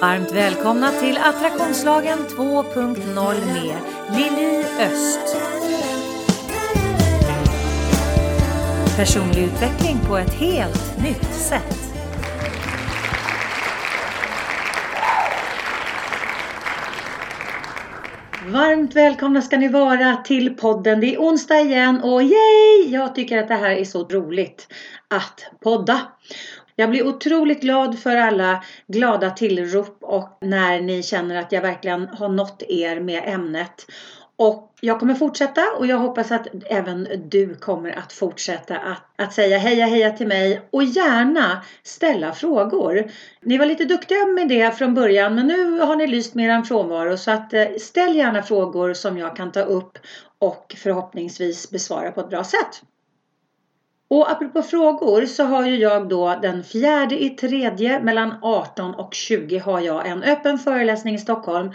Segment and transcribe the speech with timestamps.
[0.00, 3.76] Varmt välkomna till Attraktionslagen 2.0 med
[4.16, 5.36] Lili Öst.
[8.96, 11.80] Personlig utveckling på ett helt nytt sätt.
[18.46, 21.00] Varmt välkomna ska ni vara till podden.
[21.00, 22.88] Det är onsdag igen och yay!
[22.88, 24.68] Jag tycker att det här är så roligt
[25.08, 26.00] att podda.
[26.80, 32.08] Jag blir otroligt glad för alla glada tillrop och när ni känner att jag verkligen
[32.08, 33.86] har nått er med ämnet.
[34.36, 39.32] Och jag kommer fortsätta och jag hoppas att även du kommer att fortsätta att, att
[39.32, 43.10] säga heja heja till mig och gärna ställa frågor.
[43.42, 46.62] Ni var lite duktiga med det från början men nu har ni lyst med er
[46.62, 49.98] frånvaro så att eh, ställ gärna frågor som jag kan ta upp
[50.38, 52.82] och förhoppningsvis besvara på ett bra sätt.
[54.10, 59.14] Och apropå frågor så har ju jag då den fjärde i tredje mellan 18 och
[59.14, 61.72] 20 har jag en öppen föreläsning i Stockholm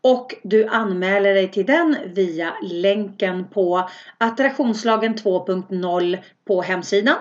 [0.00, 7.16] och du anmäler dig till den via länken på attraktionslagen 2.0 på hemsidan.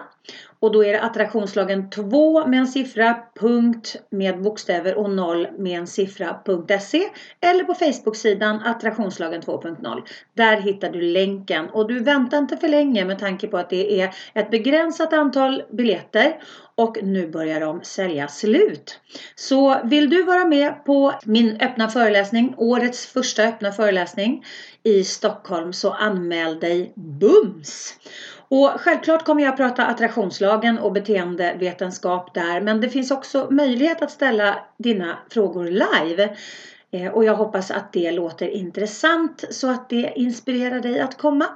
[0.59, 5.79] Och då är det attraktionslagen 2 med en siffra, punkt med bokstäver och 0 med
[5.79, 7.03] en siffra.se
[7.41, 10.01] eller på Facebook-sidan attraktionslagen 2.0.
[10.33, 14.01] Där hittar du länken och du väntar inte för länge med tanke på att det
[14.01, 16.39] är ett begränsat antal biljetter
[16.75, 18.99] och nu börjar de sälja slut.
[19.35, 24.45] Så vill du vara med på min öppna föreläsning, årets första öppna föreläsning
[24.83, 27.97] i Stockholm så anmäl dig bums!
[28.49, 34.01] Och självklart kommer jag att prata attraktionslagen och beteendevetenskap där men det finns också möjlighet
[34.01, 36.38] att ställa dina frågor live.
[36.91, 41.47] Eh, och jag hoppas att det låter intressant så att det inspirerar dig att komma.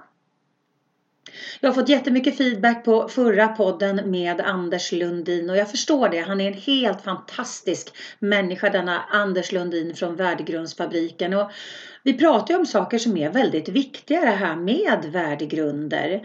[1.59, 6.19] Jag har fått jättemycket feedback på förra podden med Anders Lundin och jag förstår det.
[6.19, 11.33] Han är en helt fantastisk människa denna Anders Lundin från Värdegrundsfabriken.
[11.33, 11.51] Och
[12.03, 16.21] vi pratar ju om saker som är väldigt viktiga det här med värdegrunder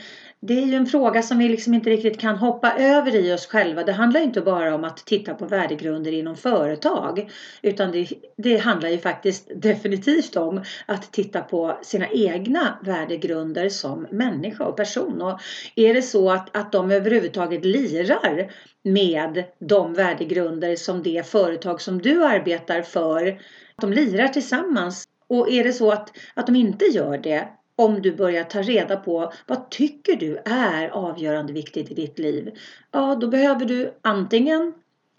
[0.46, 3.46] det är ju en fråga som vi liksom inte riktigt kan hoppa över i oss
[3.46, 3.84] själva.
[3.84, 7.30] Det handlar inte bara om att titta på värdegrunder inom företag.
[7.62, 14.06] Utan det, det, handlar ju faktiskt definitivt om att titta på sina egna värdegrunder som
[14.10, 15.22] människa och person.
[15.22, 15.40] Och
[15.76, 18.52] är det så att, att de överhuvudtaget lirar
[18.82, 23.40] med de värdegrunder som det företag som du arbetar för,
[23.80, 25.04] de lirar tillsammans.
[25.26, 28.96] Och är det så att, att de inte gör det, om du börjar ta reda
[28.96, 32.54] på vad tycker du är avgörande viktigt i ditt liv.
[32.90, 34.74] Ja, då behöver du antingen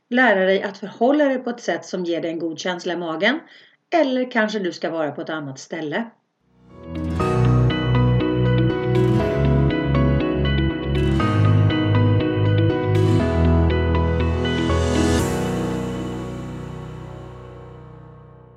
[0.10, 2.98] lära dig att förhålla dig på ett sätt som ger dig en god känsla i
[2.98, 3.40] magen.
[3.90, 6.06] Eller kanske du ska vara på ett annat ställe.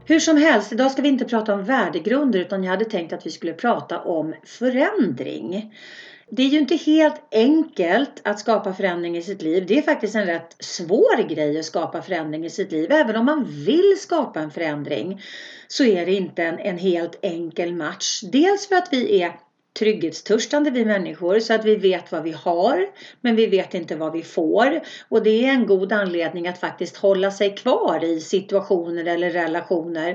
[0.08, 3.26] Hur som helst, idag ska vi inte prata om värdegrunder utan jag hade tänkt att
[3.26, 5.74] vi skulle prata om förändring.
[6.30, 9.66] Det är ju inte helt enkelt att skapa förändring i sitt liv.
[9.66, 12.92] Det är faktiskt en rätt svår grej att skapa förändring i sitt liv.
[12.92, 15.22] Även om man vill skapa en förändring
[15.68, 18.20] så är det inte en, en helt enkel match.
[18.22, 19.32] Dels för att vi är
[19.78, 22.86] trygghetstörstande vi människor så att vi vet vad vi har
[23.20, 24.80] men vi vet inte vad vi får.
[25.08, 30.10] Och det är en god anledning att faktiskt hålla sig kvar i situationer eller relationer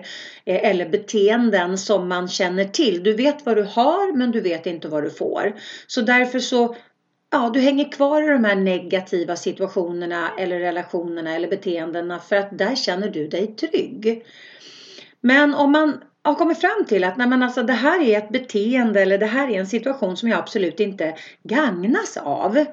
[0.46, 3.04] eh, eller beteenden som man känner till.
[3.04, 5.54] Du vet vad du har men du vet inte vad du får.
[5.88, 6.76] Så därför så
[7.34, 12.58] Ja, du hänger kvar i de här negativa situationerna eller relationerna eller beteendena för att
[12.58, 14.26] där känner du dig trygg.
[15.22, 18.30] Men om man har kommit fram till att nej men alltså det här är ett
[18.30, 22.66] beteende eller det här är en situation som jag absolut inte gagnas av.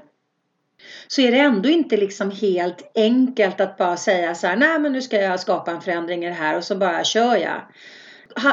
[1.08, 4.92] Så är det ändå inte liksom helt enkelt att bara säga så här, nej men
[4.92, 7.60] nu ska jag skapa en förändring i det här och så bara kör jag.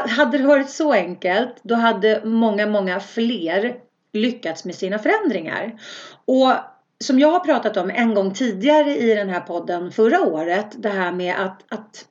[0.09, 3.75] Hade det varit så enkelt då hade många, många fler
[4.13, 5.81] lyckats med sina förändringar.
[6.25, 6.53] Och
[6.99, 10.89] som jag har pratat om en gång tidigare i den här podden förra året, det
[10.89, 12.05] här med att, att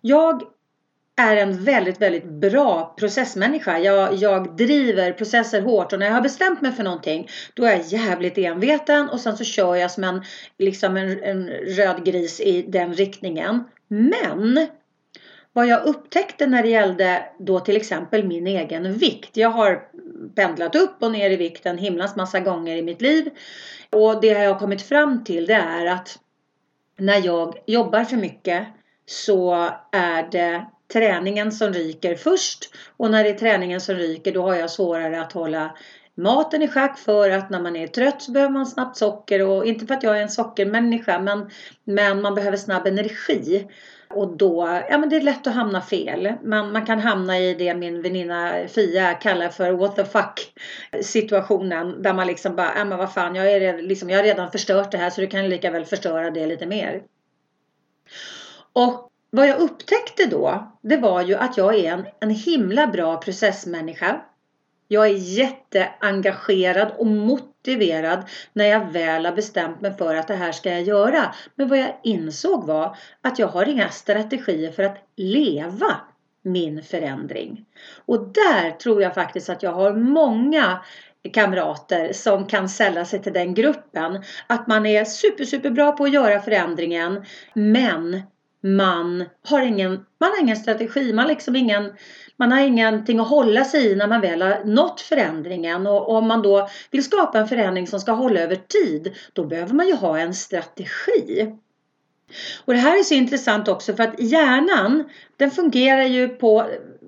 [0.00, 0.42] jag
[1.16, 3.78] är en väldigt, väldigt bra processmänniska.
[3.78, 7.70] Jag, jag driver processer hårt och när jag har bestämt mig för någonting då är
[7.70, 10.22] jag jävligt enveten och sen så kör jag som en,
[10.58, 13.64] liksom en, en röd gris i den riktningen.
[13.88, 14.66] Men
[15.52, 19.36] vad jag upptäckte när det gällde då till exempel min egen vikt.
[19.36, 19.82] Jag har
[20.34, 23.30] pendlat upp och ner i vikt en himlans massa gånger i mitt liv.
[23.90, 26.18] Och det jag har kommit fram till det är att
[26.98, 28.66] när jag jobbar för mycket
[29.06, 34.42] så är det träningen som ryker först och när det är träningen som ryker då
[34.42, 35.76] har jag svårare att hålla
[36.14, 39.66] maten i schack för att när man är trött så behöver man snabbt socker och
[39.66, 41.50] inte för att jag är en sockermänniska men,
[41.84, 43.68] men man behöver snabb energi.
[44.14, 46.32] Och då, ja men det är lätt att hamna fel.
[46.42, 50.52] Man, man kan hamna i det min väninna Fia kallar för what the fuck
[51.02, 52.02] situationen.
[52.02, 54.90] Där man liksom bara, ja men vad fan, jag, är, liksom, jag har redan förstört
[54.90, 57.02] det här så du kan lika väl förstöra det lite mer.
[58.72, 63.16] Och vad jag upptäckte då, det var ju att jag är en, en himla bra
[63.16, 64.20] processmänniska.
[64.88, 70.52] Jag är jätteengagerad och motiverad när jag väl har bestämt mig för att det här
[70.52, 71.34] ska jag göra.
[71.54, 75.96] Men vad jag insåg var att jag har inga strategier för att leva
[76.42, 77.64] min förändring.
[78.04, 80.80] Och där tror jag faktiskt att jag har många
[81.32, 84.22] kamrater som kan sälla sig till den gruppen.
[84.46, 87.24] Att man är super, super bra på att göra förändringen
[87.54, 88.22] men
[88.62, 91.92] man har ingen, man har ingen strategi, man, liksom ingen,
[92.36, 95.86] man har ingenting att hålla sig i när man väl har nått förändringen.
[95.86, 99.74] Och om man då vill skapa en förändring som ska hålla över tid, då behöver
[99.74, 101.54] man ju ha en strategi.
[102.64, 105.04] Och det här är så intressant också för att hjärnan,
[105.36, 106.66] den fungerar ju på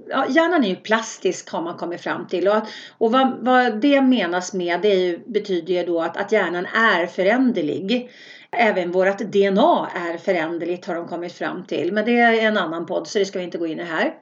[0.08, 2.62] Ja, hjärnan är ju plastisk har man kommit fram till och,
[2.98, 7.06] och vad, vad det menas med det ju, betyder ju då att, att hjärnan är
[7.06, 8.10] föränderlig.
[8.58, 11.92] Även vårt DNA är föränderligt har de kommit fram till.
[11.92, 14.14] Men det är en annan podd så det ska vi inte gå in i här.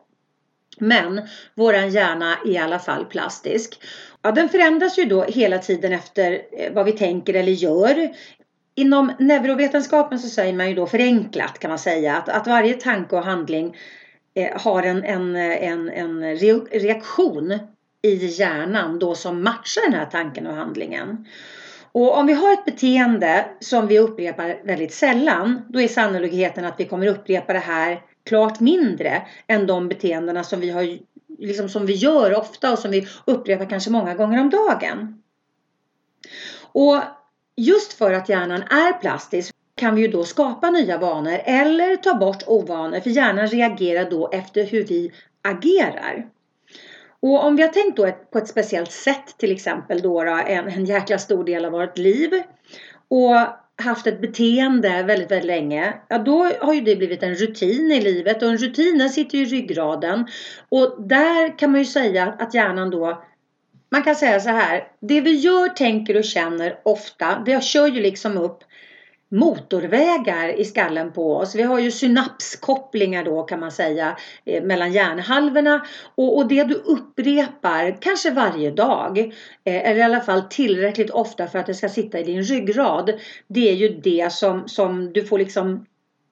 [0.79, 3.83] Men våran hjärna är i alla fall plastisk.
[4.23, 8.11] Ja, den förändras ju då hela tiden efter eh, vad vi tänker eller gör.
[8.75, 13.17] Inom neurovetenskapen så säger man ju då förenklat kan man säga att, att varje tanke
[13.17, 13.77] och handling
[14.35, 16.37] eh, har en, en, en, en
[16.71, 17.59] reaktion
[18.03, 21.27] i hjärnan då som matchar den här tanken och handlingen.
[21.93, 26.81] Och om vi har ett beteende som vi upprepar väldigt sällan, då är sannolikheten att
[26.81, 30.99] vi kommer upprepa det här klart mindre än de beteendena som vi, har,
[31.39, 35.23] liksom som vi gör ofta och som vi upprepar kanske många gånger om dagen.
[36.73, 37.01] Och
[37.57, 42.15] just för att hjärnan är plastisk kan vi ju då skapa nya vanor eller ta
[42.15, 45.13] bort ovanor för hjärnan reagerar då efter hur vi
[45.43, 46.27] agerar.
[47.23, 50.85] Och om vi har tänkt då på ett speciellt sätt till exempel då, en, en
[50.85, 52.31] jäkla stor del av vårt liv
[53.09, 53.37] och
[53.83, 58.01] haft ett beteende väldigt, väldigt länge, ja då har ju det blivit en rutin i
[58.01, 58.43] livet.
[58.43, 60.27] Och en rutin den sitter ju i ryggraden.
[60.69, 63.23] Och där kan man ju säga att hjärnan då
[63.93, 68.01] man kan säga så här, det vi gör, tänker och känner ofta, det kör ju
[68.01, 68.59] liksom upp
[69.33, 71.55] motorvägar i skallen på oss.
[71.55, 76.75] Vi har ju synapskopplingar då kan man säga eh, mellan hjärnhalvorna och, och det du
[76.75, 79.19] upprepar kanske varje dag
[79.65, 83.13] eh, eller i alla fall tillräckligt ofta för att det ska sitta i din ryggrad.
[83.49, 85.87] Det är ju det som, som du får liksom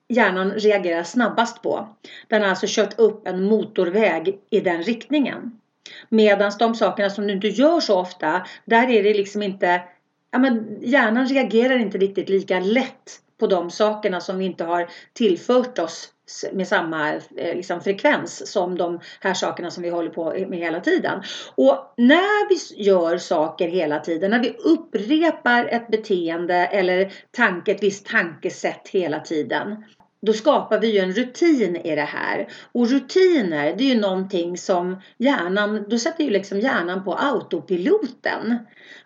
[0.09, 1.89] hjärnan reagera snabbast på.
[2.29, 5.61] Den har alltså kört upp en motorväg i den riktningen.
[6.09, 9.83] Medan de sakerna som du inte gör så ofta, där är det liksom inte
[10.31, 14.89] ja, men hjärnan reagerar inte riktigt lika lätt på de sakerna som vi inte har
[15.13, 16.13] tillfört oss
[16.53, 17.21] med samma eh,
[17.57, 21.23] liksom, frekvens som de här sakerna som vi håller på med hela tiden.
[21.55, 27.83] Och när vi gör saker hela tiden, när vi upprepar ett beteende eller tanke, ett
[27.83, 29.85] visst tankesätt hela tiden
[30.23, 32.49] då skapar vi ju en rutin i det här.
[32.73, 38.59] Och rutiner, det är ju någonting som hjärnan, då sätter ju liksom hjärnan på autopiloten.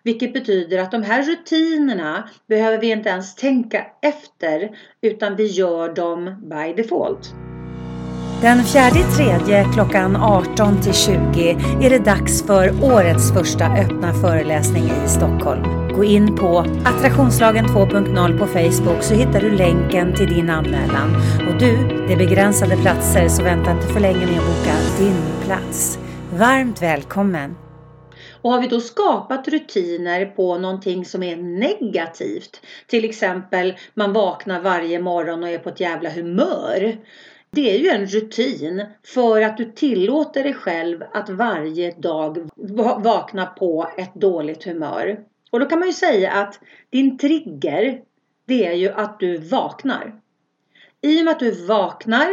[0.03, 5.93] Vilket betyder att de här rutinerna behöver vi inte ens tänka efter utan vi gör
[5.93, 7.54] dem by default.
[8.41, 14.83] Den fjärde tredje klockan 18 till 20 är det dags för årets första öppna föreläsning
[14.83, 15.63] i Stockholm.
[15.95, 21.15] Gå in på Attraktionslagen 2.0 på Facebook så hittar du länken till din anmälan.
[21.47, 25.21] Och du, det är begränsade platser så vänta inte för länge med att boka din
[25.45, 25.99] plats.
[26.33, 27.55] Varmt välkommen!
[28.41, 34.61] Och har vi då skapat rutiner på någonting som är negativt, till exempel man vaknar
[34.61, 36.97] varje morgon och är på ett jävla humör.
[37.55, 42.49] Det är ju en rutin för att du tillåter dig själv att varje dag
[43.03, 45.19] vakna på ett dåligt humör.
[45.51, 46.59] Och då kan man ju säga att
[46.89, 48.01] din trigger
[48.45, 50.21] det är ju att du vaknar.
[51.01, 52.27] I och med att du vaknar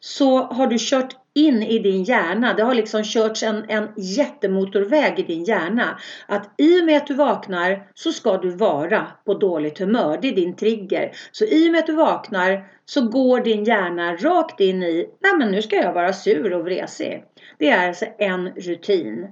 [0.00, 2.54] så har du kört in i din hjärna.
[2.54, 5.98] Det har liksom körts en, en jättemotorväg i din hjärna.
[6.26, 10.18] Att i och med att du vaknar så ska du vara på dåligt humör.
[10.22, 11.12] Det är din trigger.
[11.32, 15.32] Så i och med att du vaknar så går din hjärna rakt in i, nej
[15.38, 17.24] men nu ska jag vara sur och vresig.
[17.58, 19.28] Det är alltså en rutin.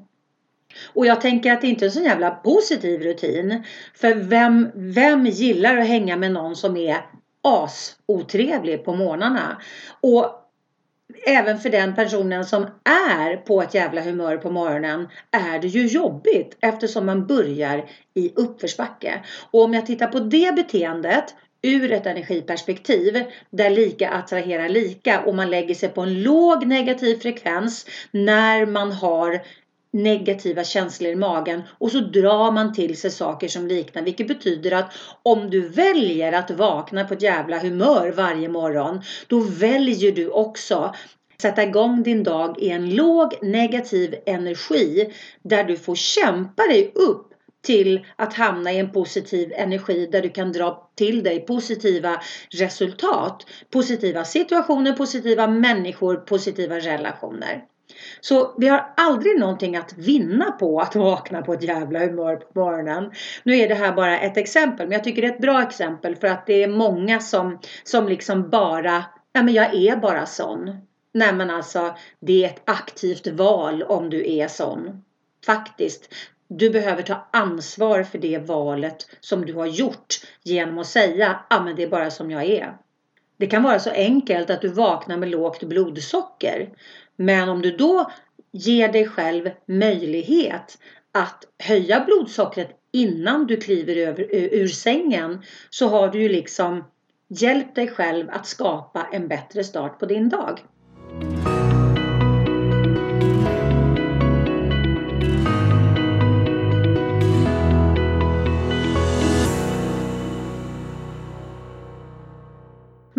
[0.95, 3.65] Och jag tänker att det inte är en så jävla positiv rutin.
[3.95, 6.97] För vem, vem gillar att hänga med någon som är
[7.43, 9.63] asotrevlig på morgnarna?
[10.01, 10.40] Och
[11.27, 15.87] även för den personen som är på ett jävla humör på morgonen är det ju
[15.87, 19.21] jobbigt eftersom man börjar i uppförsbacke.
[19.51, 25.35] Och om jag tittar på det beteendet ur ett energiperspektiv där lika attraherar lika och
[25.35, 29.41] man lägger sig på en låg negativ frekvens när man har
[29.93, 34.73] negativa känslor i magen och så drar man till sig saker som liknar vilket betyder
[34.73, 34.93] att
[35.23, 40.95] om du väljer att vakna på ett jävla humör varje morgon då väljer du också
[41.43, 47.27] sätta igång din dag i en låg negativ energi där du får kämpa dig upp
[47.63, 52.21] till att hamna i en positiv energi där du kan dra till dig positiva
[52.51, 57.65] resultat, positiva situationer, positiva människor, positiva relationer.
[58.21, 62.61] Så vi har aldrig någonting att vinna på att vakna på ett jävla humör på
[62.61, 63.13] morgonen.
[63.43, 66.17] Nu är det här bara ett exempel men jag tycker det är ett bra exempel
[66.17, 70.77] för att det är många som, som liksom bara, ja men jag är bara sån.
[71.15, 75.05] Nej men alltså det är ett aktivt val om du är sån.
[75.47, 76.15] Faktiskt.
[76.49, 81.63] Du behöver ta ansvar för det valet som du har gjort genom att säga ja
[81.63, 82.77] men det är bara som jag är.
[83.41, 86.71] Det kan vara så enkelt att du vaknar med lågt blodsocker.
[87.21, 88.11] Men om du då
[88.53, 90.79] ger dig själv möjlighet
[91.13, 96.85] att höja blodsockret innan du kliver över, ur sängen så har du ju liksom
[97.29, 100.61] hjälpt dig själv att skapa en bättre start på din dag.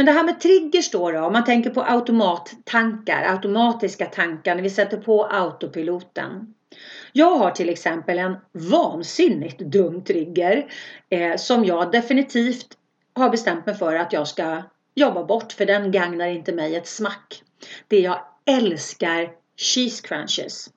[0.02, 4.64] Men det här med triggers då, då om man tänker på automattankar, automatiska tankar när
[4.64, 6.54] vi sätter på autopiloten.
[7.12, 10.66] Jag har till exempel en vansinnigt dum trigger
[11.10, 12.68] eh, som jag definitivt
[13.14, 14.64] har bestämt mig för att jag ska
[14.96, 17.44] jobba bort för den gagnar inte mig ett smack.
[17.88, 20.70] Det jag älskar cheese crunches.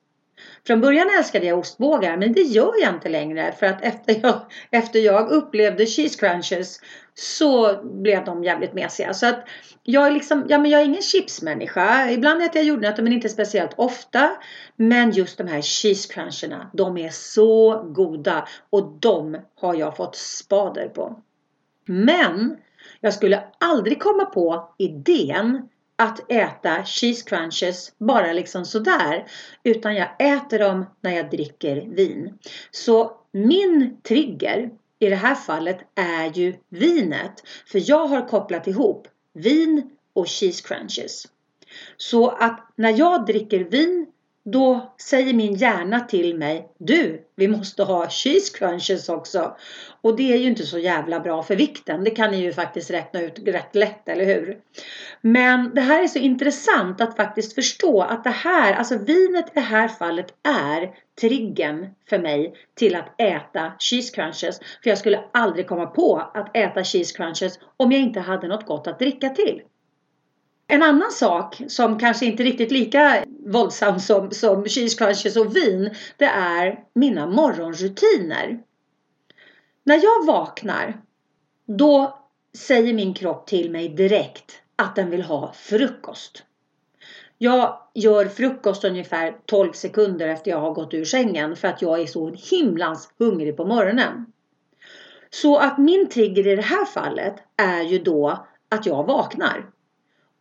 [0.67, 4.41] Från början älskade jag ostbågar men det gör jag inte längre för att efter jag,
[4.71, 6.79] efter jag upplevde cheese crunches
[7.15, 9.13] så blev de jävligt mesiga.
[9.13, 9.47] Så att
[9.83, 12.11] jag är liksom, ja men jag är ingen chipsmänniska.
[12.11, 14.31] Ibland äter jag jordnötter men inte speciellt ofta.
[14.75, 20.15] Men just de här cheese cruncherna, de är så goda och de har jag fått
[20.15, 21.19] spader på.
[21.85, 22.57] Men
[22.99, 29.25] jag skulle aldrig komma på idén att äta cheese crunches bara liksom sådär.
[29.63, 32.37] Utan jag äter dem när jag dricker vin.
[32.71, 37.43] Så min trigger i det här fallet är ju vinet.
[37.67, 41.27] För jag har kopplat ihop vin och cheese crunches.
[41.97, 44.07] Så att när jag dricker vin
[44.45, 49.55] då säger min hjärna till mig Du, vi måste ha cheese crunches också.
[50.01, 52.03] Och det är ju inte så jävla bra för vikten.
[52.03, 54.57] Det kan ni ju faktiskt räkna ut rätt lätt, eller hur?
[55.21, 59.51] Men det här är så intressant att faktiskt förstå att det här, alltså vinet i
[59.53, 64.59] det här fallet är triggen för mig till att äta cheese crunches.
[64.83, 68.65] För jag skulle aldrig komma på att äta cheese crunches om jag inte hade något
[68.65, 69.61] gott att dricka till.
[70.67, 75.55] En annan sak som kanske inte är riktigt lika våldsam som, som cheese crunches och
[75.55, 78.59] vin det är mina morgonrutiner.
[79.83, 81.01] När jag vaknar
[81.65, 82.19] då
[82.57, 86.43] säger min kropp till mig direkt att den vill ha frukost.
[87.37, 92.01] Jag gör frukost ungefär 12 sekunder efter jag har gått ur sängen för att jag
[92.01, 94.25] är så himlans hungrig på morgonen.
[95.29, 99.65] Så att min trigger i det här fallet är ju då att jag vaknar.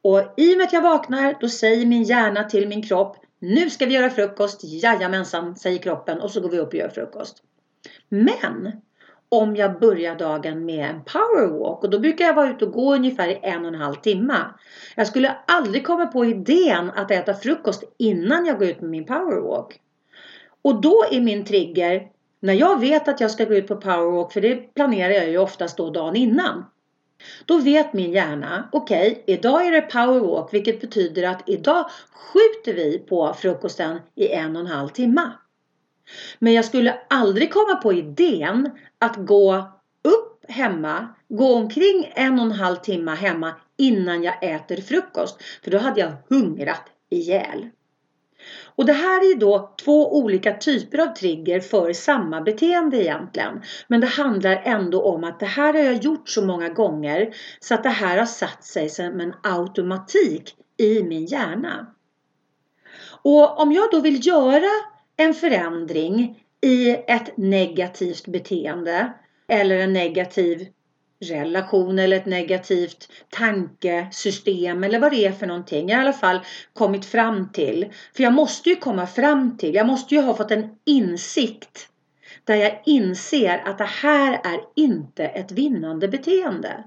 [0.04, 3.70] Och i och med att jag vaknar då säger min hjärna till min kropp Nu
[3.70, 4.60] ska vi göra frukost.
[4.64, 7.42] Jajamensan säger kroppen och så går vi upp och gör frukost.
[8.08, 8.72] Men
[9.28, 12.94] om jag börjar dagen med en powerwalk och då brukar jag vara ute och gå
[12.94, 14.36] ungefär i en och en halv timme.
[14.96, 19.06] Jag skulle aldrig komma på idén att äta frukost innan jag går ut med min
[19.06, 19.80] powerwalk.
[20.62, 22.08] Och då är min trigger
[22.40, 25.38] när jag vet att jag ska gå ut på powerwalk, för det planerar jag ju
[25.38, 26.64] oftast då dagen innan.
[27.46, 32.74] Då vet min hjärna, okej, okay, idag är det powerwalk vilket betyder att idag skjuter
[32.74, 35.30] vi på frukosten i en och en halv timme.
[36.38, 39.54] Men jag skulle aldrig komma på idén att gå
[40.04, 45.42] upp hemma, gå omkring en och en halv timme hemma innan jag äter frukost.
[45.64, 47.68] För då hade jag hungrat ihjäl.
[48.76, 53.62] Och det här är ju då två olika typer av trigger för samma beteende egentligen.
[53.88, 57.74] Men det handlar ändå om att det här har jag gjort så många gånger så
[57.74, 61.86] att det här har satt sig som en automatik i min hjärna.
[63.22, 64.70] Och om jag då vill göra
[65.16, 69.12] en förändring i ett negativt beteende
[69.48, 70.68] eller en negativ
[71.20, 75.88] relation eller ett negativt tankesystem eller vad det är för någonting.
[75.88, 76.40] Jag har i alla fall
[76.72, 77.92] kommit fram till.
[78.16, 81.88] För jag måste ju komma fram till, jag måste ju ha fått en insikt
[82.44, 86.84] där jag inser att det här är inte ett vinnande beteende.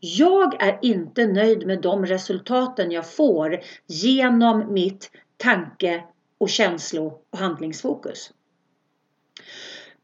[0.00, 6.04] Jag är inte nöjd med de resultaten jag får genom mitt tanke
[6.38, 8.30] och känslo och handlingsfokus.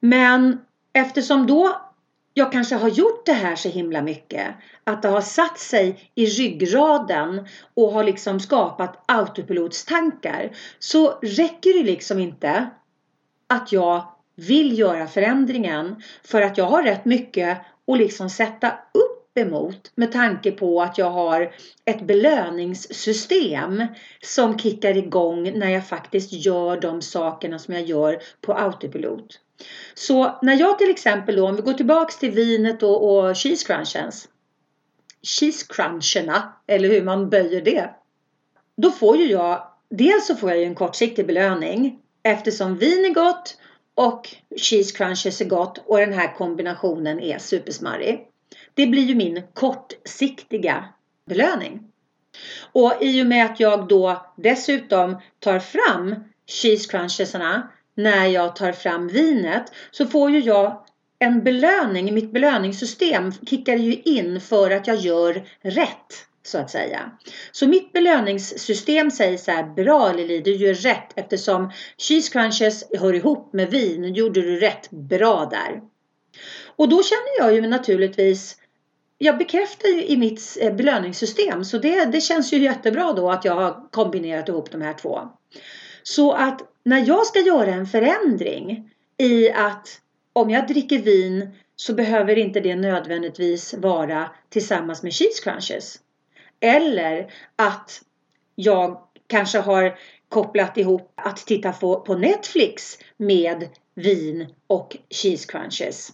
[0.00, 0.60] Men
[0.92, 1.83] eftersom då
[2.34, 4.46] jag kanske har gjort det här så himla mycket.
[4.84, 10.50] Att det har satt sig i ryggraden och har liksom skapat autopilotstankar.
[10.78, 12.70] Så räcker det liksom inte
[13.46, 14.04] att jag
[14.36, 16.02] vill göra förändringen.
[16.24, 20.98] För att jag har rätt mycket att liksom sätta upp emot med tanke på att
[20.98, 23.86] jag har ett belöningssystem
[24.22, 29.40] som kickar igång när jag faktiskt gör de sakerna som jag gör på autopilot.
[29.94, 33.66] Så när jag till exempel då, om vi går tillbaks till vinet och, och cheese
[33.66, 34.28] crunchens.
[35.22, 37.90] Cheese cruncherna, eller hur man böjer det.
[38.76, 43.14] Då får ju jag, dels så får jag ju en kortsiktig belöning eftersom vin är
[43.14, 43.56] gott
[43.94, 48.28] och cheese crunches är gott och den här kombinationen är supersmarrig.
[48.74, 50.84] Det blir ju min kortsiktiga
[51.26, 51.90] belöning.
[52.72, 56.14] Och i och med att jag då dessutom tar fram
[56.46, 60.84] cheese crunchesarna när jag tar fram vinet så får ju jag
[61.18, 62.14] en belöning.
[62.14, 67.10] Mitt belöningssystem kickar ju in för att jag gör rätt så att säga.
[67.52, 73.12] Så mitt belöningssystem säger så här, bra Lili, du gör rätt eftersom cheese crunches hör
[73.12, 74.02] ihop med vin.
[74.02, 75.80] Nu gjorde du rätt, bra där.
[76.76, 78.56] Och då känner jag ju naturligtvis
[79.24, 83.44] jag bekräftar ju i mitt eh, belöningssystem så det, det känns ju jättebra då att
[83.44, 85.20] jag har kombinerat ihop de här två.
[86.02, 90.00] Så att när jag ska göra en förändring i att
[90.32, 96.00] om jag dricker vin så behöver inte det nödvändigtvis vara tillsammans med cheese crunches.
[96.60, 98.02] Eller att
[98.54, 106.12] jag kanske har kopplat ihop att titta på, på Netflix med vin och cheese crunches.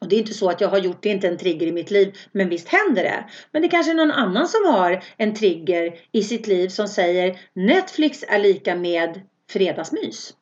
[0.00, 1.90] Och det är inte så att jag har gjort det, inte en trigger i mitt
[1.90, 3.24] liv, men visst händer det.
[3.52, 7.40] Men det kanske är någon annan som har en trigger i sitt liv som säger
[7.52, 10.34] Netflix är lika med fredagsmys.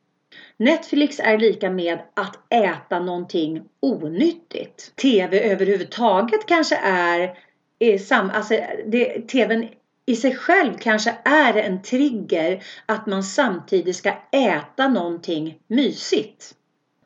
[0.56, 4.92] Netflix är lika med att äta någonting onyttigt.
[4.96, 7.38] TV överhuvudtaget kanske är,
[7.78, 9.68] är sam, alltså det, TVn
[10.06, 16.54] i sig själv kanske är en trigger att man samtidigt ska äta någonting mysigt.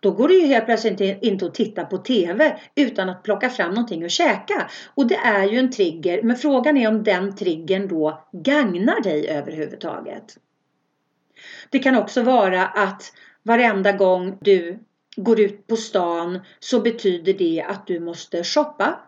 [0.00, 3.70] Då går det ju helt plötsligt inte att titta på TV utan att plocka fram
[3.74, 4.70] någonting och käka.
[4.94, 9.28] Och det är ju en trigger, men frågan är om den triggern då gagnar dig
[9.28, 10.38] överhuvudtaget.
[11.70, 14.78] Det kan också vara att varenda gång du
[15.16, 19.00] går ut på stan så betyder det att du måste shoppa.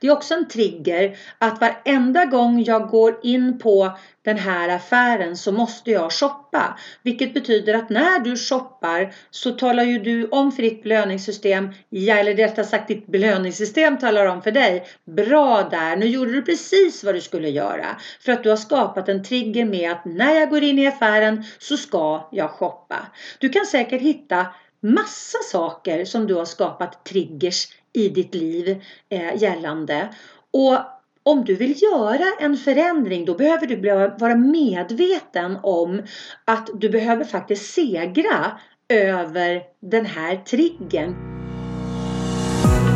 [0.00, 5.36] Det är också en trigger att varenda gång jag går in på den här affären
[5.36, 6.78] så måste jag shoppa.
[7.02, 12.34] Vilket betyder att när du shoppar så talar ju du om för ditt belöningssystem, eller
[12.34, 14.86] rättare sagt ditt belöningssystem talar om för dig.
[15.04, 17.86] Bra där, nu gjorde du precis vad du skulle göra.
[18.20, 21.44] För att du har skapat en trigger med att när jag går in i affären
[21.58, 23.06] så ska jag shoppa.
[23.38, 24.46] Du kan säkert hitta
[24.80, 30.08] massa saker som du har skapat triggers i ditt liv eh, gällande.
[30.52, 30.78] Och
[31.22, 33.76] om du vill göra en förändring då behöver du
[34.18, 36.02] vara medveten om
[36.44, 41.14] att du behöver faktiskt segra över den här triggern.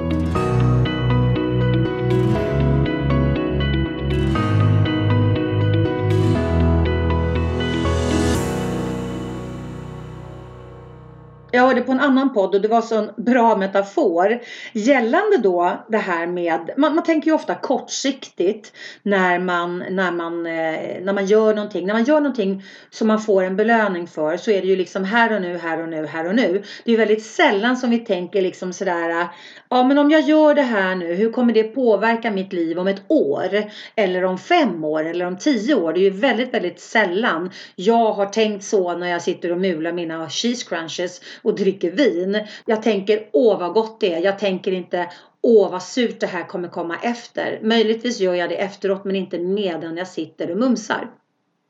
[11.58, 14.40] Jag hörde på en annan podd och det var så en bra metafor
[14.74, 20.46] gällande då det här med, man, man tänker ju ofta kortsiktigt när man, när, man,
[20.46, 21.88] eh, när man gör någonting.
[21.88, 25.04] När man gör någonting som man får en belöning för så är det ju liksom
[25.04, 26.64] här och nu, här och nu, här och nu.
[26.86, 29.28] Det är väldigt sällan som vi tänker liksom sådär,
[29.70, 32.88] ja men om jag gör det här nu, hur kommer det påverka mitt liv om
[32.88, 33.50] ett år?
[33.96, 35.94] Eller om fem år eller om tio år?
[35.94, 39.92] Det är ju väldigt, väldigt sällan jag har tänkt så när jag sitter och mular
[39.92, 42.40] mina cheese crunches och dricker vin.
[42.66, 44.22] Jag tänker åh vad gott det är.
[44.22, 45.10] Jag tänker inte
[45.42, 47.60] åh vad surt det här kommer komma efter.
[47.64, 51.10] Möjligtvis gör jag det efteråt men inte medan jag sitter och mumsar.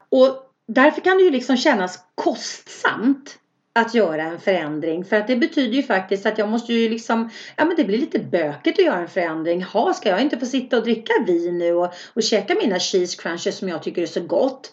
[0.10, 0.30] Och
[0.68, 3.40] därför kan det ju liksom kännas kostsamt
[3.76, 5.06] att göra en förändring.
[5.06, 7.98] För att det betyder ju faktiskt att jag måste ju liksom, ja men det blir
[7.98, 9.63] lite bökigt att göra en förändring.
[9.63, 13.22] Ha, ska jag inte få sitta och dricka vin nu och, och käka mina cheese
[13.22, 14.72] crunches som jag tycker är så gott?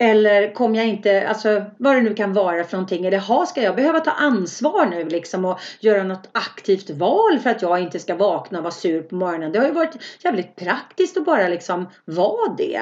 [0.00, 3.06] Eller kommer jag inte, alltså vad det nu kan vara för någonting.
[3.06, 7.50] Eller ha, ska jag behöva ta ansvar nu liksom och göra något aktivt val för
[7.50, 9.52] att jag inte ska vakna och vara sur på morgonen.
[9.52, 12.80] Det har ju varit jävligt praktiskt att bara liksom vara det.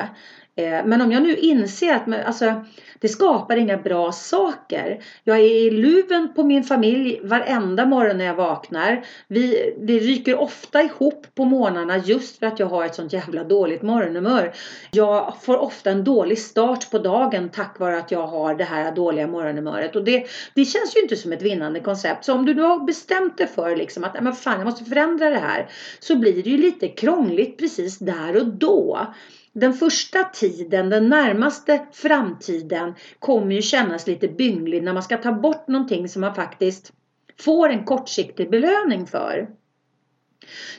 [0.57, 2.65] Eh, men om jag nu inser att alltså,
[3.01, 5.03] det skapar inga bra saker.
[5.25, 9.05] Jag är i luven på min familj varenda morgon när jag vaknar.
[9.29, 13.45] Vi, vi ryker ofta ihop på morgnarna just för att jag har ett sånt jävla
[13.45, 14.55] dåligt morgonhumör.
[14.91, 18.95] Jag får ofta en dålig start på dagen tack vare att jag har det här
[18.95, 19.97] dåliga morgonhumöret.
[19.97, 22.25] Och det, det känns ju inte som ett vinnande koncept.
[22.25, 25.31] Så om du nu har bestämt dig för liksom att men fan, jag måste förändra
[25.31, 25.69] det här.
[26.01, 29.07] Så blir det ju lite krångligt precis där och då
[29.61, 35.33] den första tiden, den närmaste framtiden kommer ju kännas lite bynglig när man ska ta
[35.33, 36.93] bort någonting som man faktiskt
[37.41, 39.49] får en kortsiktig belöning för.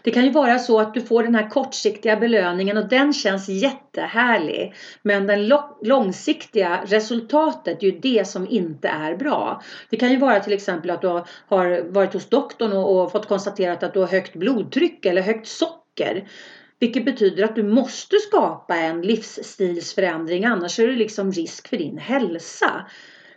[0.02, 3.50] Det kan ju vara så att du får den här kortsiktiga belöningen och den känns
[3.50, 4.74] jättehärlig.
[5.02, 9.62] Men det långsiktiga resultatet är ju det som inte är bra.
[9.90, 11.08] Det kan ju vara till exempel att du
[11.48, 16.28] har varit hos doktorn och fått konstaterat att du har högt blodtryck eller högt socker.
[16.80, 21.98] Vilket betyder att du måste skapa en livsstilsförändring annars är det liksom risk för din
[21.98, 22.86] hälsa.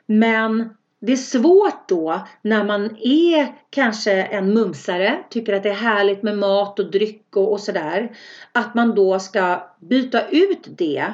[0.07, 5.74] Men det är svårt då när man är kanske en mumsare, tycker att det är
[5.74, 8.16] härligt med mat och dryck och, och sådär.
[8.53, 11.05] Att man då ska byta ut det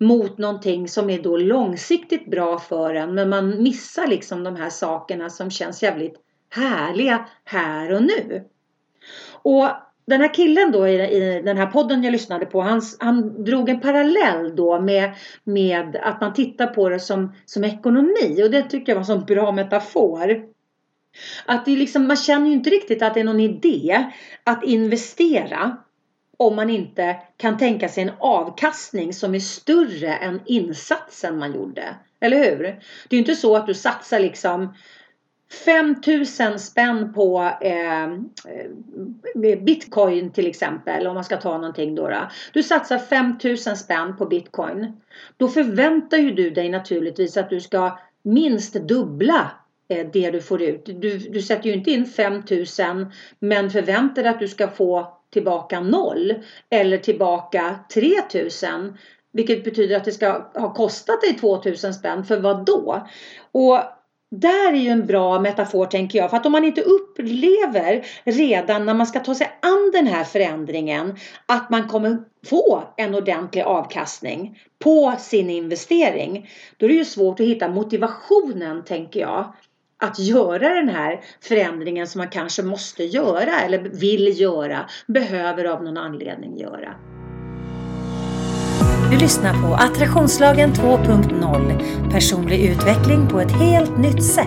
[0.00, 4.70] mot någonting som är då långsiktigt bra för en men man missar liksom de här
[4.70, 6.16] sakerna som känns jävligt
[6.50, 8.44] härliga här och nu.
[9.42, 9.68] Och
[10.06, 13.68] den här killen då i, i den här podden jag lyssnade på, han, han drog
[13.68, 15.14] en parallell då med,
[15.44, 19.06] med att man tittar på det som, som ekonomi och det tyckte jag var en
[19.06, 20.44] sån bra metafor.
[21.46, 24.06] Att det liksom, man känner ju inte riktigt att det är någon idé
[24.44, 25.76] att investera
[26.36, 31.96] om man inte kan tänka sig en avkastning som är större än insatsen man gjorde.
[32.20, 32.62] Eller hur?
[32.62, 34.74] Det är ju inte så att du satsar liksom
[35.50, 42.28] 5000 spänn på eh, eh, bitcoin till exempel om man ska ta någonting då, då.
[42.52, 45.00] Du satsar 5000 spänn på bitcoin.
[45.36, 49.50] Då förväntar ju du dig naturligtvis att du ska minst dubbla
[49.88, 50.84] eh, det du får ut.
[50.86, 55.80] Du, du sätter ju inte in 5000 men förväntar dig att du ska få tillbaka
[55.80, 56.34] noll
[56.70, 58.98] eller tillbaka 3000
[59.32, 63.06] vilket betyder att det ska ha kostat dig 2000 spänn för vad då?
[63.52, 63.80] Och
[64.30, 66.30] där är ju en bra metafor tänker jag.
[66.30, 70.24] För att om man inte upplever redan när man ska ta sig an den här
[70.24, 76.50] förändringen att man kommer få en ordentlig avkastning på sin investering.
[76.76, 79.52] Då är det ju svårt att hitta motivationen tänker jag.
[79.98, 85.84] Att göra den här förändringen som man kanske måste göra eller vill göra, behöver av
[85.84, 87.15] någon anledning göra.
[89.10, 94.46] Du lyssnar på Attraktionslagen 2.0 Personlig utveckling på ett helt nytt sätt.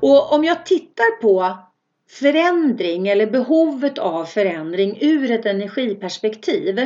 [0.00, 1.58] Och om jag tittar på
[2.10, 6.76] förändring eller behovet av förändring ur ett energiperspektiv.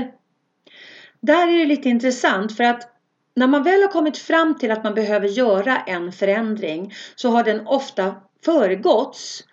[1.21, 2.96] Där är det lite intressant för att
[3.37, 7.44] när man väl har kommit fram till att man behöver göra en förändring så har
[7.44, 9.44] den ofta föregåtts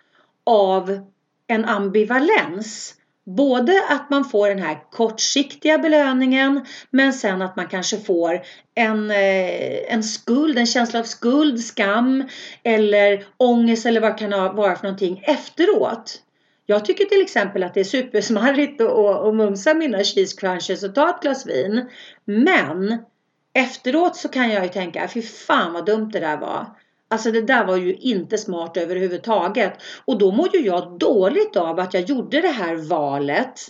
[0.46, 1.00] av
[1.46, 2.94] en ambivalens.
[3.26, 8.42] Både att man får den här kortsiktiga belöningen men sen att man kanske får
[8.74, 12.24] en, eh, en skuld, en känsla av skuld, skam
[12.62, 16.20] eller ångest eller vad det kan vara för någonting efteråt.
[16.66, 21.10] Jag tycker till exempel att det är supersmarrigt att mumsa mina cheese crunches och ta
[21.10, 21.88] ett glas vin.
[22.24, 22.98] Men
[23.54, 26.66] Efteråt så kan jag ju tänka, äh, fy fan vad dumt det där var.
[27.08, 29.72] Alltså det där var ju inte smart överhuvudtaget.
[30.04, 33.60] Och då mår ju jag dåligt av att jag gjorde det här valet.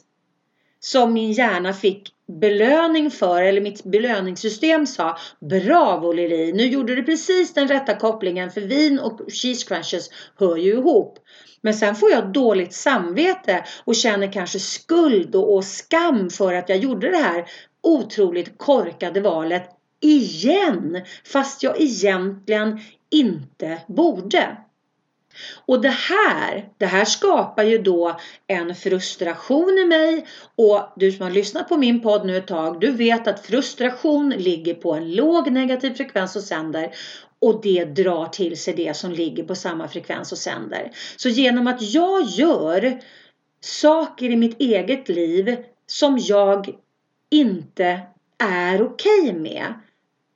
[0.81, 7.03] Som min hjärna fick belöning för, eller mitt belöningssystem sa Bravo Lili, nu gjorde du
[7.03, 11.19] precis den rätta kopplingen för vin och cheese crunches hör ju ihop.
[11.61, 16.69] Men sen får jag dåligt samvete och känner kanske skuld och, och skam för att
[16.69, 17.45] jag gjorde det här
[17.83, 19.71] otroligt korkade valet
[20.05, 24.57] igen fast jag egentligen inte borde.
[25.67, 31.23] Och det här, det här skapar ju då en frustration i mig och du som
[31.23, 35.15] har lyssnat på min podd nu ett tag, du vet att frustration ligger på en
[35.15, 36.95] låg negativ frekvens och sänder
[37.39, 40.91] och det drar till sig det som ligger på samma frekvens och sänder.
[41.17, 43.01] Så genom att jag gör
[43.61, 46.75] saker i mitt eget liv som jag
[47.31, 48.01] inte
[48.39, 49.75] är okej okay med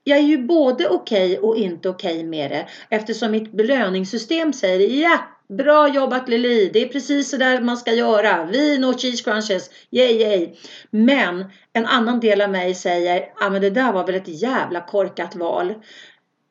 [0.08, 4.52] jag är ju både okej okay och inte okej okay med det eftersom mitt belöningssystem
[4.52, 5.18] säger ja,
[5.48, 8.44] bra jobbat Lili, det är precis så där man ska göra.
[8.44, 10.48] Vin och cheese crunches, yay yay.
[10.90, 14.42] Men en annan del av mig säger, ja ah, men det där var väl ett
[14.42, 15.74] jävla korkat val.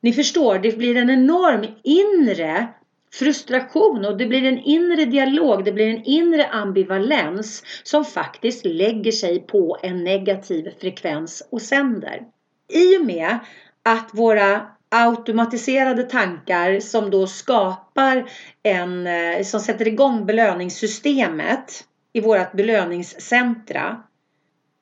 [0.01, 2.67] Ni förstår, det blir en enorm inre
[3.13, 9.11] frustration och det blir en inre dialog, det blir en inre ambivalens som faktiskt lägger
[9.11, 12.36] sig på en negativ frekvens och sänder.
[12.67, 13.37] I och med
[13.83, 18.29] att våra automatiserade tankar som då skapar
[18.63, 24.03] en, eh, som sätter igång belöningssystemet i vårt belöningscentra.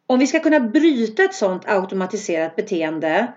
[0.08, 3.34] Om vi ska kunna bryta ett sådant automatiserat beteende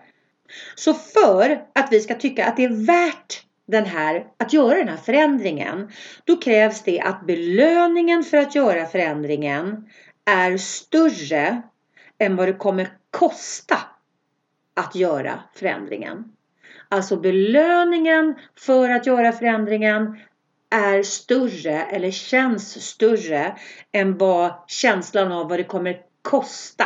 [0.75, 4.89] så för att vi ska tycka att det är värt den här, att göra den
[4.89, 5.91] här förändringen,
[6.25, 9.89] då krävs det att belöningen för att göra förändringen
[10.31, 11.63] är större
[12.19, 13.79] än vad det kommer kosta
[14.79, 16.25] att göra förändringen.
[16.89, 20.19] Alltså belöningen för att göra förändringen
[20.71, 23.57] är större eller känns större
[23.93, 26.85] än vad känslan av vad det kommer kosta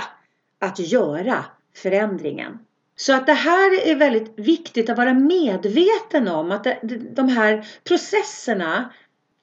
[0.60, 2.58] att göra förändringen.
[2.96, 6.66] Så att det här är väldigt viktigt att vara medveten om att
[7.10, 8.92] de här processerna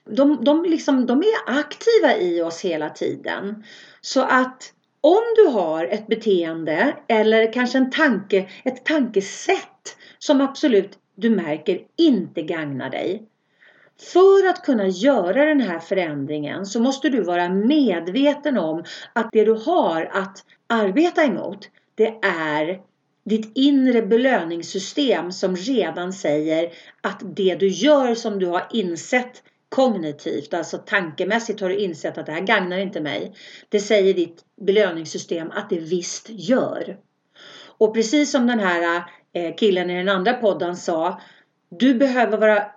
[0.06, 3.64] de, de, liksom, de är aktiva i oss hela tiden.
[4.02, 10.98] Så att om du har ett beteende eller kanske en tanke, ett tankesätt som absolut
[11.16, 13.24] du märker inte gagnar dig.
[14.14, 18.84] För att kunna göra den här förändringen så måste du vara medveten om
[19.14, 22.80] att det du har att arbeta emot det är
[23.26, 26.70] ditt inre belöningssystem som redan säger
[27.02, 32.26] att det du gör som du har insett kognitivt, alltså tankemässigt har du insett att
[32.26, 33.36] det här gagnar inte mig.
[33.70, 36.98] Det säger ditt belöningssystem att det visst gör.
[37.78, 39.04] Och precis som den här
[39.34, 41.22] eh, killen i den andra podden sa,
[41.70, 42.72] du behöver vara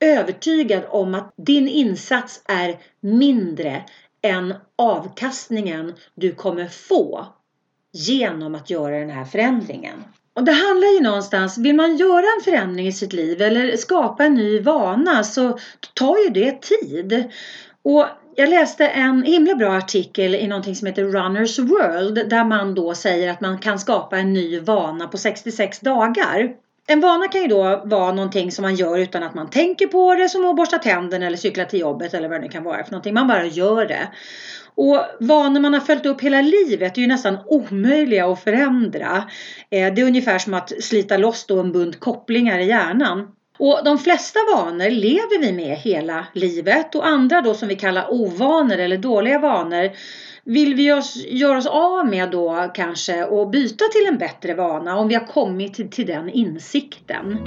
[0.00, 3.84] övertygad om att din insats är mindre
[4.22, 7.26] än avkastningen du kommer få
[7.92, 10.04] genom att göra den här förändringen.
[10.34, 14.24] Och det handlar ju någonstans, vill man göra en förändring i sitt liv eller skapa
[14.24, 15.58] en ny vana så
[15.94, 17.24] tar ju det tid.
[17.82, 22.74] Och jag läste en himla bra artikel i någonting som heter Runners World där man
[22.74, 26.63] då säger att man kan skapa en ny vana på 66 dagar.
[26.86, 30.14] En vana kan ju då vara någonting som man gör utan att man tänker på
[30.14, 32.90] det som att borsta tänderna eller cykla till jobbet eller vad det kan vara för
[32.90, 33.14] någonting.
[33.14, 34.08] Man bara gör det.
[34.74, 39.24] Och vanor man har följt upp hela livet är ju nästan omöjliga att förändra.
[39.70, 43.28] Eh, det är ungefär som att slita loss då en bunt kopplingar i hjärnan.
[43.58, 48.12] Och de flesta vanor lever vi med hela livet och andra då som vi kallar
[48.12, 49.90] ovanor eller dåliga vanor
[50.44, 54.96] vill vi oss, göra oss av med då kanske och byta till en bättre vana
[54.96, 57.38] om vi har kommit till, till den insikten.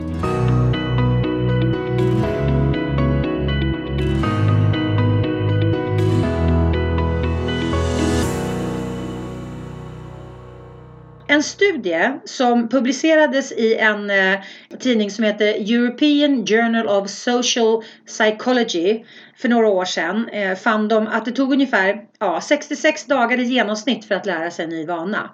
[11.30, 14.40] En studie som publicerades i en eh,
[14.80, 19.04] tidning som heter European Journal of Social Psychology
[19.38, 23.44] för några år sedan eh, fann de att det tog ungefär ja, 66 dagar i
[23.44, 25.30] genomsnitt för att lära sig en ny vana.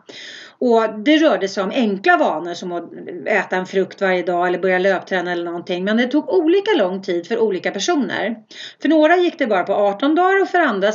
[0.59, 2.91] Och det rörde sig om enkla vanor som att
[3.25, 5.83] äta en frukt varje dag eller börja löpträna eller någonting.
[5.83, 8.35] Men det tog olika lång tid för olika personer.
[8.81, 10.91] För några gick det bara på 18 dagar och för andra